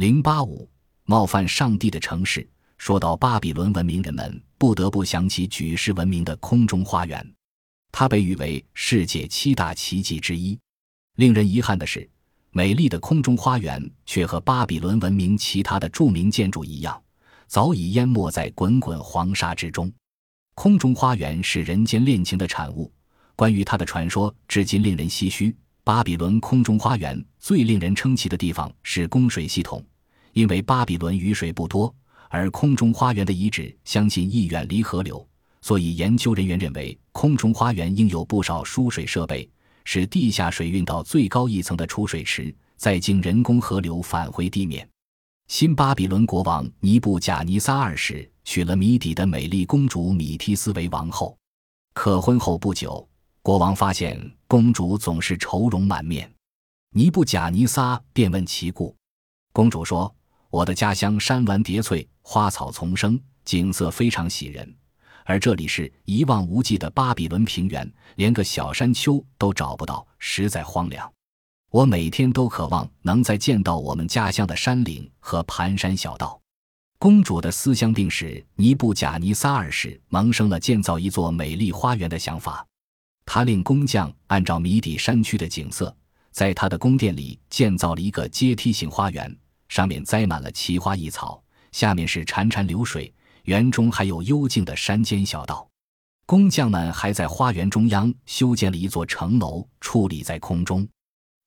[0.00, 0.66] 零八五
[1.04, 2.48] 冒犯上帝的城市。
[2.78, 7.34] 说到巴比伦文明，人们不得不想起举世闻名的空中花园，
[7.92, 10.58] 它被誉为世界七大奇迹之一。
[11.16, 12.08] 令人遗憾的是，
[12.50, 16.98] 美丽的空中花园却和巴比伦文明其他的著名建筑一样，
[17.46, 19.92] 早已淹没在滚滚黄沙之中。
[20.54, 22.90] 空中花园是人间恋情的产物，
[23.36, 25.54] 关于它的传说至今令人唏嘘。
[25.82, 29.84] 巴比伦空中花园最令人称奇的地方是供水系统，
[30.32, 31.94] 因为巴比伦雨水不多。
[32.32, 35.26] 而空中花园的遗址相信亦远离河流，
[35.62, 39.50] 所以研究人员认为空中花园应有不少输水设备，
[39.84, 44.88] 使地下水运到最高一层的出水池，再经人工河流返回地面。
[45.48, 51.36] 新巴比伦国王尼布贾尼撒二世娶了米底的美丽公主米提斯为王后，
[51.94, 53.04] 可婚后不久，
[53.42, 56.32] 国王发现公主总是愁容满面，
[56.92, 58.94] 尼布贾尼撒便问其故，
[59.52, 60.14] 公主说。
[60.50, 64.74] 我的家乡山峦叠翠，花草丛生，景色非常喜人。
[65.24, 71.10] 而这里是一望无际的巴比伦平原，连个小山丘都找不到，实在荒凉。
[71.70, 76.40] 我每天都渴望能再见到我们家乡的山岭和盘山小道。
[76.98, 82.66] 公主的思乡病使尼布贾尼撒二世萌生了建造一座美丽花园的想法。
[83.24, 85.96] 他令工匠按照米底山区的景色，
[86.32, 89.34] 在他的宫殿里建造了一个阶梯型花园。
[89.70, 91.40] 上面栽满了奇花异草，
[91.70, 95.66] 下面是潺潺流水，园中还有幽静的山间小道。
[96.26, 100.86] 工匠们还在花园中央修建了一座城楼，矗立在空中。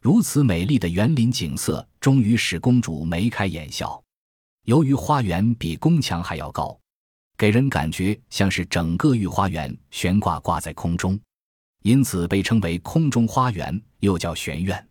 [0.01, 4.01] 如此美丽的园林景色，终于使公主眉开眼笑。
[4.65, 6.79] 由于花园比宫墙还要高，
[7.37, 11.19] 给人感觉像是整个御花园悬挂挂在空中，
[11.81, 14.87] 因此被称为空中花园，又叫玄苑。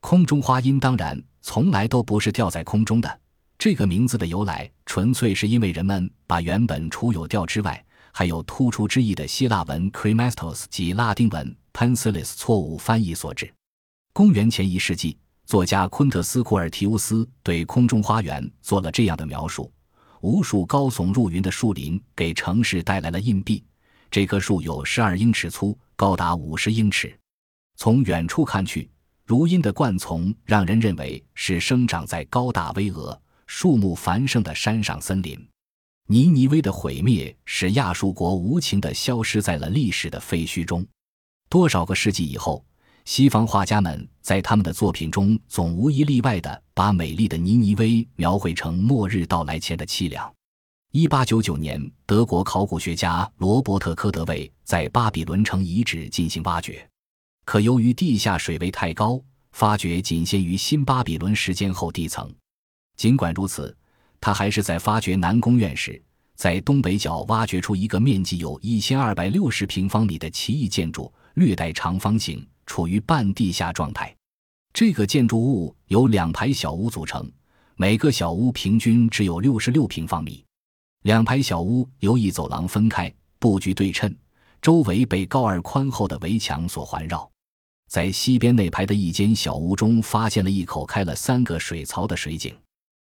[0.00, 1.18] 空中花音当然。
[1.46, 3.20] 从来都不是吊在空中的。
[3.56, 13.48] 这个名字的由来，纯粹是因为人们把原本除有吊之外，还有突出之意的希腊文 “kremastos” 及拉丁文 “pencilis” 错误翻译所致。
[14.12, 19.72] 公元前一世纪，作家昆特斯·库尔提乌斯对空中花园做了这样的描述：
[20.22, 23.64] 无数高耸入云的树林给城市带来了硬币。
[24.10, 27.16] 这棵树有十二英尺粗，高达五十英尺。
[27.76, 28.90] 从远处看去。
[29.26, 35.36] 如阴的灌丛让人认为是生长在高大巍峨、树木繁盛的山上森林。
[36.06, 40.86] 尼尼微的毁灭使亚述国无情地消失在了历史的废墟中。
[41.48, 42.64] 多少个世纪以后，
[43.04, 50.32] 西方画家们在他们的作品中总无一例外地把美丽的尼尼微描绘成末日到来前的凄凉。
[50.92, 56.88] 一八九九年，德国考古学家罗伯特·科德韦在巴比伦城遗址进行挖掘。
[57.46, 62.30] 可由于地下水位太高，发掘仅限于新巴比伦时间后地层。
[62.96, 63.74] 尽管如此，
[64.20, 66.02] 他还是在发掘南宫院时，
[66.34, 74.14] 在东北角挖掘出一个面积有一千二百六十平方米的奇异建筑，略带长方形，处于半地下状态。
[74.72, 77.30] 这个建筑物由两排小屋组成，
[77.76, 80.44] 每个小屋平均只有六十六平方米。
[81.04, 84.12] 两排小屋由一走廊分开，布局对称，
[84.60, 87.30] 周围被高而宽厚的围墙所环绕。
[87.88, 92.54] 在西边那排的一间小屋中，发现了一口开了三个水槽的水井，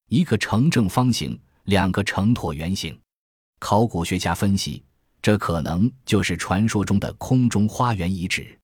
[0.09, 2.99] 一个呈正方形，两个呈椭圆形。
[3.59, 4.85] 考古学家分析，
[5.21, 8.57] 这可能就是传说中的空中花园遗址，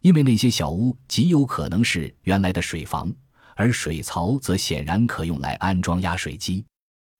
[0.00, 3.12] 因为那些小屋极有可能是原来的水房，
[3.54, 6.64] 而水槽则显然可用来安装压水机。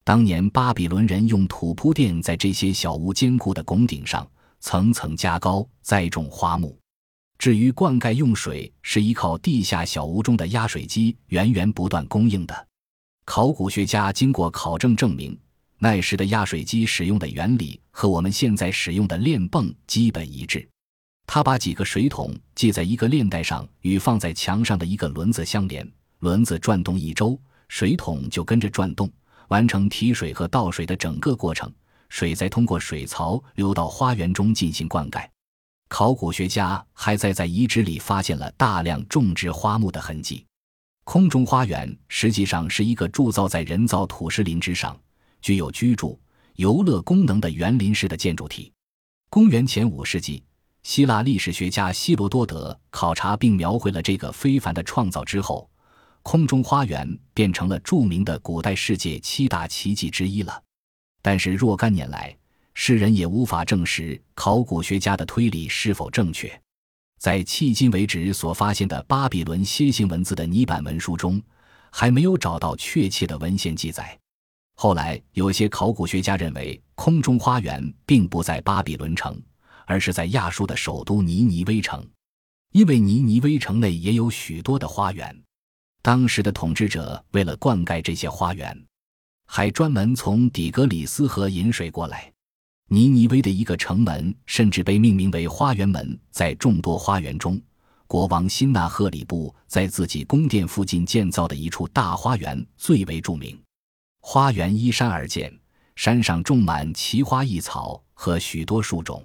[0.05, 4.29] 当年巴比伦人用土铺垫在这些小屋坚固的拱顶上，
[4.59, 6.77] 层层加高，栽种花木。
[7.43, 12.69] 至于灌溉用水，是依靠地下小屋中的压水机源源不断供应的。
[13.25, 15.37] 考古学家经过考证证明，
[15.77, 20.65] 那时的压水机使用的原理和我们现在使用的链泵基本一致。
[21.27, 25.85] 他把几个水桶系在一个链带上，与放在墙上的一个轮子相连，
[26.21, 27.37] 轮子转动一周，
[27.67, 29.11] 水桶就跟着转动，
[29.49, 31.69] 完成提水和倒水的整个过程。
[32.09, 35.27] 水再通过水槽流到花园中进行灌溉。
[35.93, 40.47] 考古学家还在在遗址里发现了大量种植花木的痕迹。
[41.05, 44.99] 空中花园实际上是一个铸造在人造土石林之上、
[45.43, 46.19] 具有居住、
[46.55, 48.73] 游乐功能的园林式的建筑体。
[49.29, 50.43] 公元前五世纪，
[50.83, 55.69] 希腊历史学家希罗多德考察并描绘了这个非凡的创造之后，
[56.23, 60.63] 空中花园变成了著名的古代世界七大奇迹之一了。
[61.21, 62.35] 但是若干年来，
[62.75, 66.61] 世人也无法证实考古学家的推理是否正确。
[67.19, 71.41] 在迄今为止所发现的巴比伦楔形文字的泥板文书中，
[71.91, 74.19] 还没有找到确切的文献记载。
[74.75, 79.41] 后来，有些考古学家认为，空中花园并不在巴比伦城，
[79.87, 82.05] 而是在亚述的首都尼尼微城，
[82.73, 85.39] 因为尼尼微城内也有许多的花园。
[86.01, 88.77] 当时的统治者为了灌溉这些花园，
[89.47, 92.32] 还专门从底格里斯河引水过来。
[92.93, 96.21] 尼尼微的一个城门甚至被命名为花园门。
[96.31, 97.59] 在众多花园中，
[98.07, 103.59] 国王辛纳赫里布在自己宫殿附近建造的一处大花园最为著名。
[104.21, 105.51] 花园依山而建，
[105.97, 109.25] 山上种满奇花异草和许多树种。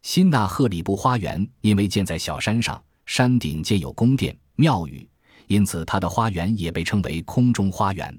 [0.00, 5.06] 辛纳赫里布花园因为建在小山上，山顶建有宫殿、庙宇，
[5.46, 8.18] 因此它的花园也被称为空中花园。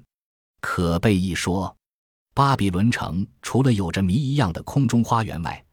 [0.60, 1.75] 可被一说，
[2.36, 5.64] 巴比伦城除了有着谜一样的空中花园外，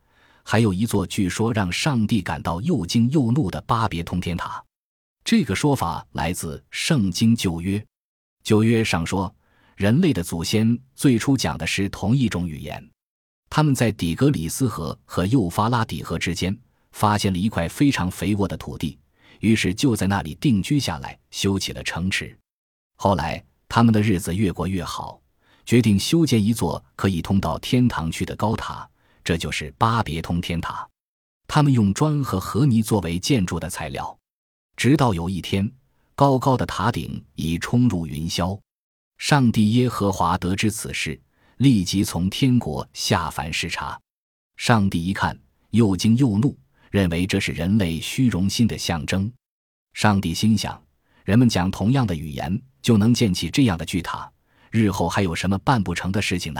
[0.44, 4.64] 还有一座据说让上帝感到又惊又怒的巴别通天塔。
[5.26, 7.78] 这个说法来自《圣经旧约》，
[8.46, 9.36] 旧约上说。
[9.76, 12.90] 人类的祖先最初讲的是同一种语言，
[13.50, 16.58] 他们在底格里斯河和幼发拉底河之间
[16.94, 18.98] 发现了一块非常肥沃的土地，
[19.42, 22.38] 于是就在那里定居下来，修起了城池。
[22.96, 25.20] 后来他们的日子越过越好，
[25.66, 28.88] 决定修建一座可以通到天堂去的高塔，
[29.24, 30.88] 这就是巴别通天塔。
[31.48, 34.18] 他们用砖和河泥作为建筑的材料，
[34.76, 35.72] 直到有一天，
[36.16, 38.60] 高高的塔顶已冲入云霄。
[39.18, 41.20] 上帝耶和华得知此事，
[41.58, 44.00] 立即从天国下凡视察。
[44.58, 45.38] 上帝一看，
[45.70, 46.58] 又惊又怒，
[46.92, 49.32] 认为这是人类虚荣心的象征。
[49.94, 50.82] 上帝心想：
[51.24, 54.30] 人们讲同样的语言，就能建起这样的巨塔，
[54.74, 56.60] 日后还有什么办不成的事情呢？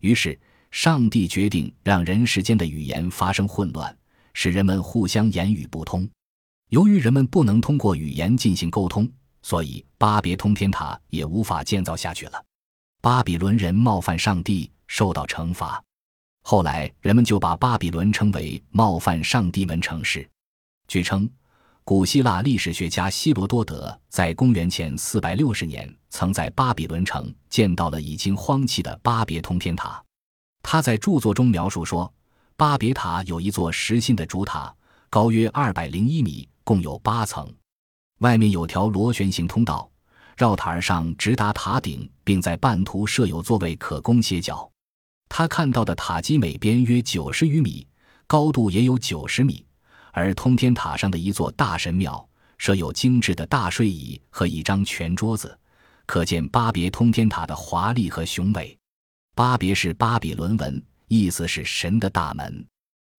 [0.00, 0.38] 于是，
[0.70, 3.94] 上帝决定让人世间的语言发生混乱，
[4.32, 6.08] 使人们互相言语不通。
[6.70, 9.06] 由于人们不能通过语言进行沟通。
[9.42, 12.42] 所以，巴别通天塔也无法建造下去了。
[13.02, 15.84] 巴比伦人冒犯上帝，受到惩罚。
[16.44, 20.26] 后来，人们就把巴比伦称为冒犯上帝门城市。
[20.88, 21.28] 据称，
[21.86, 30.02] 古希腊历史学家希罗多德在公元前460年曾在巴比伦城见到了已经荒弃的巴别通天塔。
[30.62, 32.10] 他在著作中描述说，
[32.56, 34.74] 巴别塔有一座实心的主塔，
[35.10, 37.46] 高约201米，共有八层。
[38.20, 39.90] 外面有条螺旋形通道，
[40.38, 44.70] 绕塔而上，直达塔顶，并在半途设有座位可供歇脚。
[45.28, 47.86] 他看到的塔基每边约九十余米，
[48.26, 49.63] 高度也有九十米。
[50.14, 52.26] 而通天塔上的一座大神庙
[52.56, 55.58] 设有精致的大睡椅和一张全桌子，
[56.06, 58.78] 可见巴别通天塔的华丽和雄伟。
[59.34, 62.64] 巴别是巴比伦文，意思是神的大门。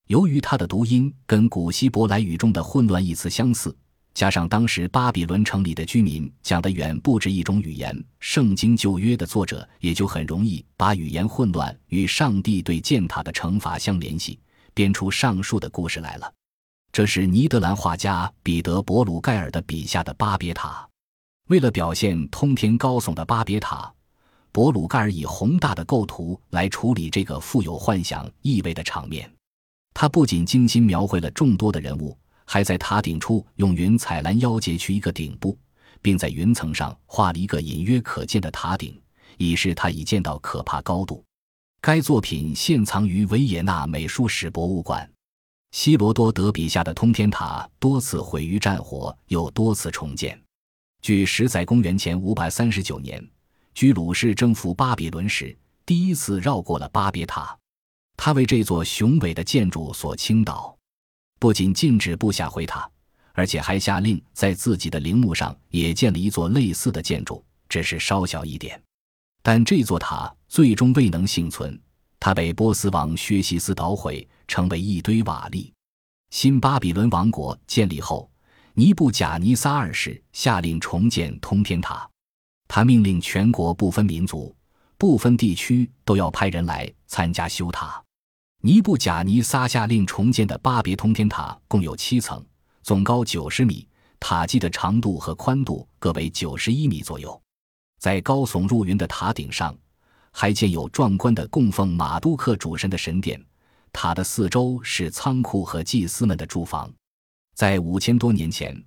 [0.07, 3.75] 由于它的读音跟古希伯来语中的混乱一词相似。
[4.13, 14.39] 加上当时巴比伦城里的居民讲的远不止一种语言，《圣经旧约》的作者也就很容易把语言混乱与上帝对建塔的惩罚相联系，
[14.73, 16.31] 编出上述的故事来了。
[16.95, 20.87] 这是尼德兰画家彼得·伯鲁盖尔的笔下的巴别塔。
[21.49, 23.93] 为了表现通天高耸的巴别塔，
[24.53, 29.29] 伯鲁盖尔以宏大的构图来处理这个富有幻想意味的场面。
[29.93, 32.17] 他不仅精心描绘了众多的人物。
[32.45, 35.57] 还在塔顶处用云彩拦腰截去一个顶部，
[36.01, 38.97] 并在云层上画了一个隐约可见的塔顶，
[39.37, 41.21] 以示他已见到可怕高度。
[41.81, 45.11] 该作品现藏于维也纳美术史博物馆。
[45.75, 50.41] 希罗多德笔下的通天塔多次毁于战火，又多次重建。
[51.01, 53.21] 据史载，公元前五百三十九年，
[53.73, 55.53] 居鲁士征服巴比伦时，
[55.85, 57.53] 第一次绕过了巴别塔，
[58.15, 60.73] 他为这座雄伟的建筑所倾倒。
[61.39, 62.89] 不仅禁止部下回塔，
[63.33, 68.81] 而且还下令在自己的陵墓上也建了一座类似的建筑，只是稍小一点。
[69.43, 71.77] 但这座塔最终未能幸存，
[72.17, 75.71] 它被波斯王薛西斯捣毁，成为一堆瓦砾。
[76.31, 78.29] 新巴比伦王国建立后，
[78.73, 82.09] 尼布贾尼撒二世下令重建通天塔，
[82.67, 84.53] 他命令全国不分民族、
[84.97, 88.03] 不分地区都要派人来参加修塔。
[88.61, 92.43] 尼布贾尼撒下令重建的巴别通天塔共有七层，
[92.81, 93.87] 总高九十米，
[94.19, 97.39] 塔基的长度和宽度各为九十一米左右。
[97.99, 99.77] 在高耸入云的塔顶上，
[100.31, 103.41] 还建有壮观的供奉马杜克主神的神殿。
[103.95, 106.91] 塔的四周是仓库和祭司们的住房。
[107.55, 108.83] 在五千多年前，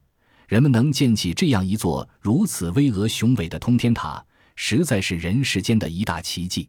[0.46, 4.22] 人们能建起这样一座如此巍峨雄伟的通天塔，
[4.54, 6.68] 实在是人世间的一大奇迹。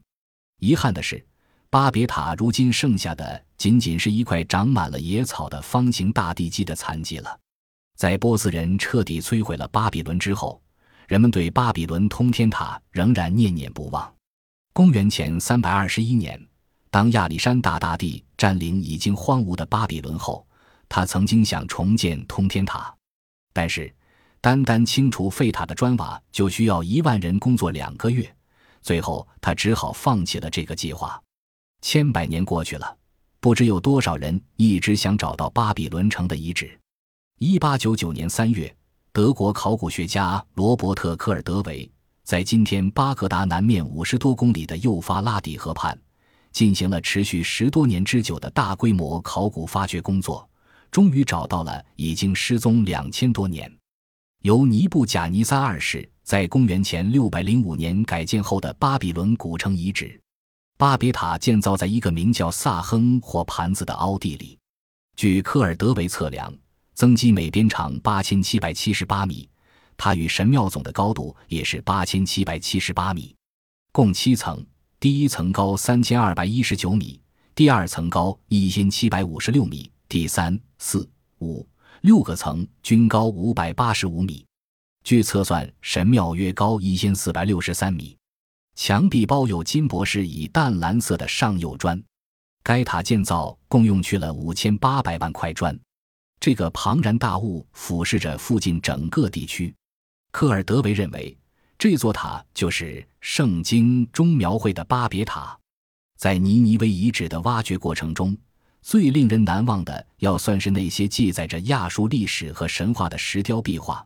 [0.59, 1.23] 遗憾的是。
[1.71, 7.39] 巴别塔如今剩下的仅仅是一块长满了野草的方形大地基的残迹了。
[7.95, 10.59] 在波斯人彻底摧毁了巴比伦之后，
[11.07, 14.11] 人们对巴比伦通天塔仍然念念不忘。
[14.73, 16.43] 公元前三百二十一年，
[16.91, 20.45] 当亚历山大大帝占领已经荒芜的巴比伦后，
[20.87, 22.91] 他曾经想重建通天塔，
[23.53, 23.93] 但是
[24.41, 28.35] 单单清除废塔的砖瓦就需要一万人工作两个月，
[28.81, 31.21] 最后他只好放弃了这个计划。
[31.81, 32.97] 千百年过去了，
[33.39, 36.75] 不知有多少人一直想找到巴比伦城的遗址。
[37.37, 38.75] 一八九九年三月，
[39.13, 41.89] 德国考古学家罗伯特·科尔德维
[42.23, 45.97] 在今天巴格达南面五十多公里的幼发拉底河畔，
[46.51, 50.47] 进行了持续十多年之久的大规模考古发掘工作，
[50.91, 53.71] 终于找到了已经失踪两千多年、
[54.41, 60.19] 由尼布贾尼撒二世在公元前六百零五年改建后的巴比伦古城遗址。
[60.77, 64.57] 巴别塔建造在一个名叫萨亨或盘子的凹地里，
[65.17, 66.53] 据科尔德维测量，
[66.93, 69.49] 增基每边长八千七百七十八米，
[69.97, 73.35] 它与神庙总的高度也是八千七百七十八米，
[73.91, 74.65] 共七层，
[74.99, 77.21] 第一层高三千二百一十九米，
[77.55, 81.65] 第二层高一千七百五十六米，第三、四、五、
[82.01, 84.45] 六个层均高五百八十五米。
[85.05, 88.17] 据测算，神庙约高一千四百六十三米。
[88.75, 92.03] 墙壁包有金博士以淡蓝色的上釉砖，
[92.61, 95.79] 该塔建造共用去了五千八百万块砖。
[96.41, 99.73] 这个庞然大物俯视着附近整个地区。
[100.31, 101.37] 科尔德维认为，
[101.77, 105.57] 这座塔就是圣经中描绘的巴别塔。
[106.17, 108.37] 在尼尼微遗址的挖掘过程中，
[108.81, 114.05] 最令人难忘的要算是那些记载着亚述历史和神话的石雕壁画。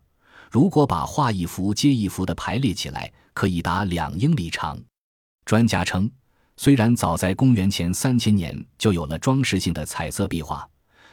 [0.51, 4.79] 如果把画一幅接一幅的排列起来，可以达两英里长。
[5.45, 6.09] 专家称，
[6.57, 10.67] 虽然早在公元前三千年就有了装饰性的彩色壁画，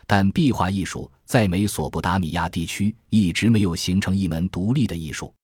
[0.07, 5.35] 但壁画艺术在美索不达米亚地区一直没有形成一门独立的艺术。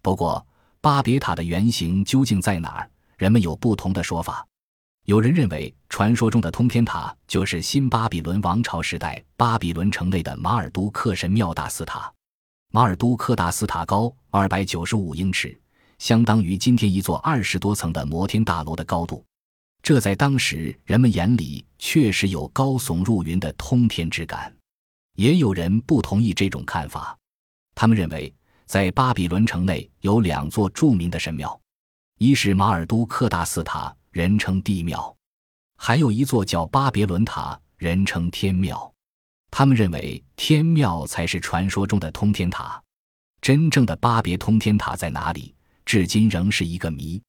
[0.00, 0.46] 不过，
[0.82, 4.46] 巴别塔的原型究竟在哪儿，人们有不同的说法。
[5.04, 12.10] 有人认为，传说中的通天塔就是新巴比伦王朝时代巴比伦城内的马尔都克神庙大寺塔。
[12.72, 15.58] 马尔都克大寺塔高二百九十五英尺，
[15.98, 19.22] 相当于今天一座二十多层的摩天大楼的高度。
[19.82, 24.50] 这在当时人们眼里确实有高耸入云的通天之感。
[25.16, 27.18] 也有人不同意这种看法，
[27.74, 28.32] 他们认为
[28.70, 31.60] 在巴比伦城内有两座著名的神庙，
[32.18, 34.96] 一是马尔都克大寺塔，人称地庙；
[35.76, 38.94] 还有一座叫巴别伦塔，人称天庙。
[39.50, 42.80] 他们认为天庙才是传说中的通天塔，
[43.40, 45.52] 真正的巴别通天塔在哪里，
[45.84, 47.20] 至今仍是一个谜。